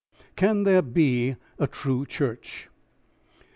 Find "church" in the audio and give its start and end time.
2.07-2.69